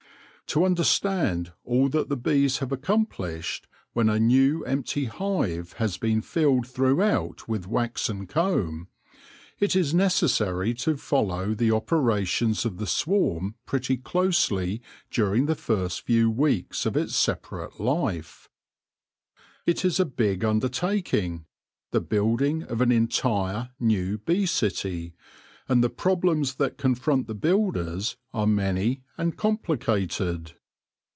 i 0.41 0.53
4 0.53 0.63
o 0.63 0.67
THE 0.67 0.67
LORE 0.67 0.69
OF 0.69 0.75
THE 0.75 0.83
HONEY 0.83 0.97
BEE 0.97 0.99
To 0.99 1.13
understand 1.13 1.53
all 1.63 1.87
that 1.89 2.09
the 2.09 2.17
bees 2.17 2.57
have 2.57 2.71
accomplished 2.73 3.67
when 3.93 4.09
a 4.09 4.19
new 4.19 4.65
empty 4.65 5.05
hive 5.05 5.73
has 5.77 5.95
been 5.97 6.21
filled 6.21 6.67
throughout 6.67 7.47
with 7.47 7.67
waxen 7.69 8.27
comb, 8.27 8.89
it 9.61 9.77
is 9.77 9.93
necessary 9.93 10.73
to 10.73 10.97
follow 10.97 11.53
the 11.55 11.71
opera 11.71 12.25
tions 12.25 12.65
of 12.65 12.79
the 12.79 12.87
swarm 12.87 13.55
pretty 13.65 13.95
closely 13.95 14.81
during 15.09 15.45
the 15.45 15.55
first 15.55 16.01
few 16.01 16.29
weeks 16.29 16.85
of 16.85 16.97
its 16.97 17.15
separate 17.15 17.79
life. 17.79 18.49
It 19.65 19.85
is 19.85 20.01
a 20.01 20.05
big 20.05 20.43
undertaking, 20.43 21.45
the 21.91 22.01
building 22.01 22.63
of 22.63 22.81
an 22.81 22.91
entire, 22.91 23.69
new 23.79 24.17
bee 24.17 24.45
city, 24.45 25.13
and 25.69 25.81
the 25.83 25.89
problems 25.89 26.55
that 26.55 26.77
confront 26.77 27.27
the 27.27 27.33
builders 27.35 28.17
are 28.33 28.47
many 28.47 29.01
and 29.17 29.37
complicated. 29.37 30.51